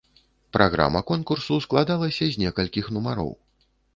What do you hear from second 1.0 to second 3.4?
конкурсу складалася з некалькіх нумароў.